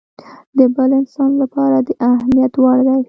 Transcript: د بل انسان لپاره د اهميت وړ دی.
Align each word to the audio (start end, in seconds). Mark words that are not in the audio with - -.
د 0.57 0.59
بل 0.75 0.89
انسان 0.99 1.31
لپاره 1.41 1.77
د 1.87 1.89
اهميت 2.11 2.53
وړ 2.57 2.77
دی. 2.87 2.97